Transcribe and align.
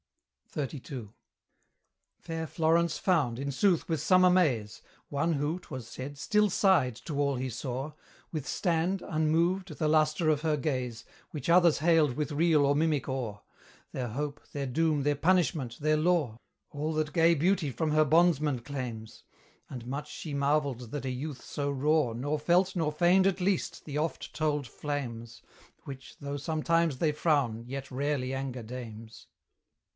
XXXII. 0.55 1.09
Fair 2.19 2.47
Florence 2.47 2.97
found, 2.97 3.37
in 3.39 3.51
sooth 3.51 3.87
with 3.87 4.01
some 4.01 4.25
amaze, 4.25 4.81
One 5.07 5.33
who, 5.33 5.59
'twas 5.59 5.87
said, 5.87 6.17
still 6.17 6.49
sighed 6.49 6.95
to 7.05 7.21
all 7.21 7.35
he 7.35 7.49
saw, 7.49 7.93
Withstand, 8.33 9.01
unmoved, 9.03 9.77
the 9.77 9.87
lustre 9.87 10.27
of 10.29 10.41
her 10.41 10.57
gaze, 10.57 11.05
Which 11.29 11.49
others 11.49 11.77
hailed 11.77 12.15
with 12.17 12.31
real 12.33 12.65
or 12.65 12.75
mimic 12.75 13.07
awe, 13.07 13.39
Their 13.93 14.09
hope, 14.09 14.41
their 14.51 14.65
doom, 14.65 15.03
their 15.03 15.15
punishment, 15.15 15.77
their 15.79 15.95
law: 15.95 16.39
All 16.71 16.93
that 16.93 17.13
gay 17.13 17.33
Beauty 17.33 17.71
from 17.71 17.91
her 17.91 18.03
bondsmen 18.03 18.59
claims: 18.59 19.23
And 19.69 19.85
much 19.85 20.11
she 20.11 20.33
marvelled 20.33 20.91
that 20.91 21.05
a 21.05 21.11
youth 21.11 21.43
so 21.45 21.69
raw 21.71 22.11
Nor 22.11 22.39
felt, 22.39 22.75
nor 22.75 22.91
feigned 22.91 23.27
at 23.27 23.39
least, 23.39 23.85
the 23.85 23.99
oft 23.99 24.33
told 24.33 24.67
flames, 24.67 25.43
Which, 25.83 26.17
though 26.19 26.37
sometimes 26.37 26.97
they 26.97 27.11
frown, 27.13 27.63
yet 27.67 27.89
rarely 27.91 28.33
anger 28.33 28.63
dames. 28.63 29.27